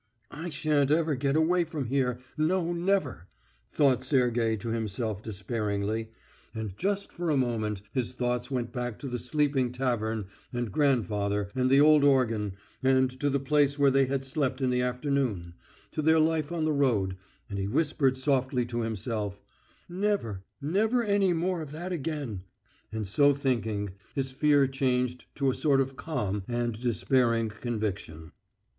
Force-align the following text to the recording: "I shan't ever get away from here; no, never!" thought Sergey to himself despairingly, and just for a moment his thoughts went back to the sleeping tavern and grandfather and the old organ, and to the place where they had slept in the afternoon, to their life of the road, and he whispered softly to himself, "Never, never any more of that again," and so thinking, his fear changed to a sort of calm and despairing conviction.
"I 0.31 0.49
shan't 0.49 0.89
ever 0.89 1.13
get 1.13 1.35
away 1.35 1.63
from 1.63 1.85
here; 1.85 2.17
no, 2.35 2.73
never!" 2.73 3.27
thought 3.69 4.03
Sergey 4.03 4.57
to 4.57 4.69
himself 4.69 5.21
despairingly, 5.21 6.09
and 6.55 6.75
just 6.75 7.11
for 7.11 7.29
a 7.29 7.37
moment 7.37 7.83
his 7.93 8.13
thoughts 8.13 8.49
went 8.49 8.71
back 8.73 8.97
to 8.97 9.07
the 9.07 9.19
sleeping 9.19 9.71
tavern 9.71 10.25
and 10.51 10.71
grandfather 10.71 11.49
and 11.53 11.69
the 11.69 11.79
old 11.81 12.03
organ, 12.03 12.53
and 12.81 13.19
to 13.19 13.29
the 13.29 13.39
place 13.39 13.77
where 13.77 13.91
they 13.91 14.07
had 14.07 14.25
slept 14.25 14.59
in 14.59 14.71
the 14.71 14.81
afternoon, 14.81 15.53
to 15.91 16.01
their 16.01 16.17
life 16.17 16.49
of 16.49 16.65
the 16.65 16.73
road, 16.73 17.15
and 17.47 17.59
he 17.59 17.67
whispered 17.67 18.17
softly 18.17 18.65
to 18.65 18.81
himself, 18.81 19.39
"Never, 19.87 20.41
never 20.59 21.03
any 21.03 21.31
more 21.31 21.61
of 21.61 21.69
that 21.73 21.91
again," 21.93 22.41
and 22.91 23.07
so 23.07 23.35
thinking, 23.35 23.91
his 24.15 24.31
fear 24.31 24.65
changed 24.65 25.25
to 25.35 25.51
a 25.51 25.53
sort 25.53 25.79
of 25.79 25.95
calm 25.95 26.41
and 26.47 26.81
despairing 26.81 27.49
conviction. 27.49 28.31